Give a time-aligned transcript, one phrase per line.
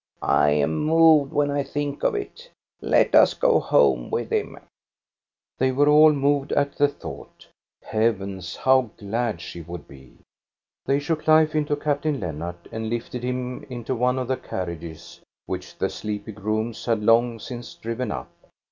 [0.23, 2.49] I am moved when I think of it.
[2.81, 4.57] Let us go home with him!"
[5.59, 7.47] They were all moved at the thought
[7.83, 10.15] Heavens, how glad she would be!
[10.87, 15.77] They shook life into Captain Lennart and lifted him into one of the carriages which
[15.77, 18.31] the sleepy torooms had long since driven up.